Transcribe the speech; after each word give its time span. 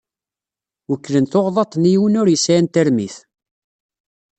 Wekklen 0.89 1.25
tuɣdaḍt-nni 1.31 1.91
i 1.93 1.99
win 2.01 2.19
ur 2.21 2.27
yesɛin 2.29 2.67
tarmit. 2.73 3.15